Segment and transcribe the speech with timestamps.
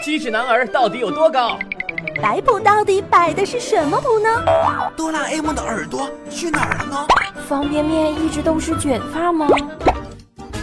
[0.00, 1.58] 七尺男儿到底有多高？
[2.22, 4.28] 摆谱到底摆的是什么谱呢？
[4.96, 7.06] 哆啦 A 梦的耳朵去哪儿了呢？
[7.48, 9.48] 方便面一直都是卷发吗？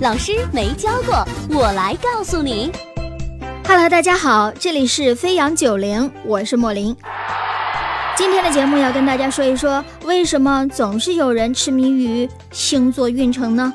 [0.00, 2.70] 老师没教过，我来告诉你。
[3.66, 6.94] Hello，大家好，这里是飞扬九零，我是莫林。
[8.14, 13.72] 今天的节目要跟大家说一说，为什么总是有人痴迷于星座运程呢？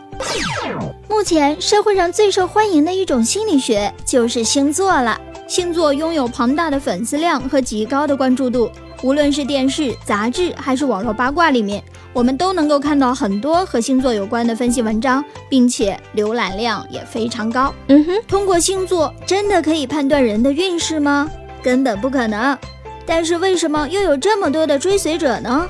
[1.08, 5.20] 目前社会上最受欢迎的一种心理学就是星座了。
[5.48, 8.70] 星座拥有庞大的粉丝量和极高的关注度，
[9.02, 17.74] 无论是电视、杂志还是网络八卦里面，我们都能够看到很多和星座有关的分析文章，并且浏览量也非常高。
[17.88, 21.30] 嗯哼，通过星座真的可以判断人的运势吗？
[21.64, 22.58] 根本不可能。
[23.06, 25.66] 但是为什么又有这么多的追随者呢？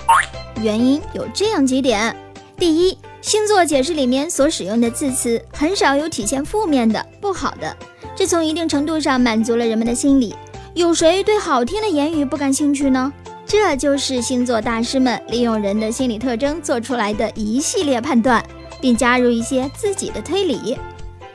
[0.59, 2.15] 原因有这样几点：
[2.57, 7.77] 第一，星座解释里面所使用的字词很少有体现负面的、不好的。
[8.17, 10.35] 这从一定程度上满足了人们的心理。
[10.73, 13.13] 有谁对好听的言语不感兴趣呢？
[13.45, 18.43] 这就是星座大师们利用人的心理特征做出来的一系列判断，
[18.81, 20.75] 并加入一些自己的推理。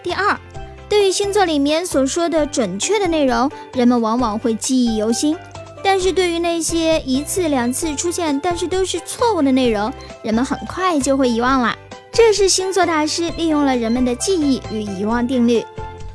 [0.02, 0.36] 第二，
[0.88, 5.36] 对于星座里面所说的准确的内容，人们往往会记忆犹新；
[5.84, 9.92] 但是对于那些一次两次出现但是都是错误的内容，
[10.24, 11.76] 人们很快就会遗忘了。
[12.12, 15.64] 这是星座大师利用了人们的记忆与遗忘定律。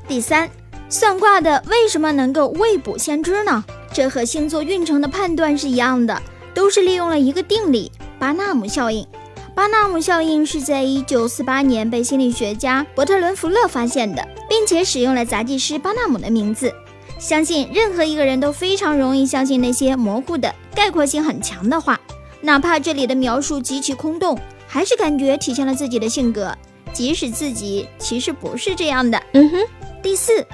[0.08, 0.50] 第三。
[0.90, 3.64] 算卦的为什么能够未卜先知呢？
[3.92, 6.22] 这和星座运程的判断是一样的，
[6.54, 9.06] 都是利用了一个定理——巴纳姆效应。
[9.54, 16.72] 巴纳姆效应是在一九四八年被心理学家伯特伦·福勒发现的，并且使用了杂技师巴纳姆的名字。
[17.20, 22.00] 相信任何一个人都非常容易相信那些模糊的、概括性很强的话，
[22.40, 26.56] 哪怕这里的描述极其空洞，还是感觉体现了自己的性格，
[26.94, 29.22] 即使自己其实不是这样的。
[29.34, 29.58] 嗯哼。
[30.02, 30.46] 第四。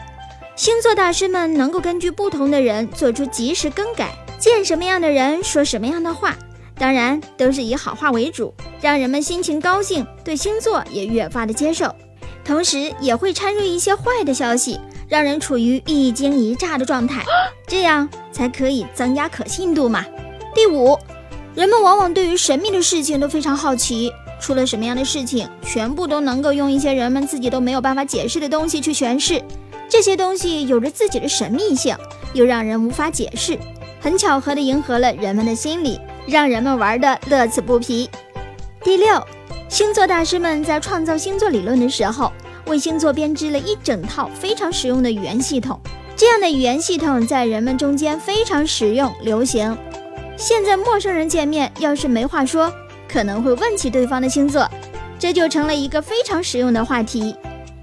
[0.55, 6.35] 星座大师们能够根据不同的人做出及时更改，见什么样的人说什么样的话，
[6.77, 11.93] 当然都是以好话为主，让人们心情高兴，对星座也越发的接受。
[12.45, 17.23] 同时也会掺入一些坏的消息，让人处于一惊一乍的状态，
[17.65, 20.05] 这样才可以增加可信度嘛。
[20.53, 20.95] 第五，
[21.55, 24.11] 人们往往对于神秘的事情都非常好奇，
[24.43, 29.41] 出了什么样的事情，全部都能够用一些人们自己都没有办法解释的东西去诠释。
[29.87, 31.95] 这些东西有着自己的神秘性，
[32.33, 33.57] 又让人无法解释，
[34.01, 38.09] 很巧合地迎合了人们的心理，让人们玩得乐此不疲。
[38.83, 39.25] 第六，
[39.69, 42.29] 星座大师们在创造星座理论的时候，
[42.67, 45.79] 为星座编织了一整套非常实用的语言系统。
[46.17, 49.77] 这样的语言系统在人们中间非常实用流行。
[50.35, 52.71] 现在陌生人见面，要是没话说，
[53.13, 54.67] 可能会问起对方的星座，
[55.19, 57.35] 这就成了一个非常实用的话题。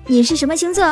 [0.09, 0.85] 你是什么星座？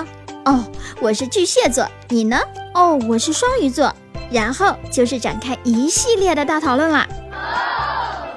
[0.45, 0.65] 哦，
[1.01, 2.39] 我是巨蟹座，你呢？
[2.73, 3.93] 哦，我是双鱼座。
[4.31, 7.09] 然后就是展开一系列的大讨论啦。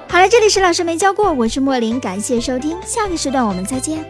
[0.09, 4.03] 好了，这里是老师没教过，我是莫林，感谢收听，下个时段我们再见。